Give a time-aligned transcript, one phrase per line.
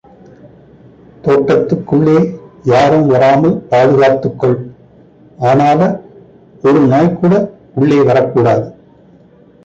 [1.23, 2.15] தோட்டத்துக்குள்ளே
[2.63, 4.55] யாரும் வராமல் பாதுகாத்துக்கொள்!
[5.39, 5.81] ஆனால...
[6.63, 7.33] ஒரு நாய் கூட
[7.75, 8.65] உள்ளே வரக்கூடாது.